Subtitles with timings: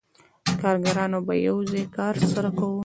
[0.61, 2.79] کارګرانو به یو ځای کار سره کاوه